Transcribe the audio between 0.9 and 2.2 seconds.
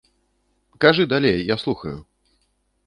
далей, я слухаю.